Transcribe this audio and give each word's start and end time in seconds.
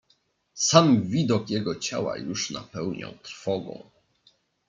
"Sam 0.67 1.03
widok 1.07 1.49
jego 1.49 1.75
ciała 1.75 2.17
już 2.17 2.49
napełniał 2.51 3.11
trwogą." 3.23 3.89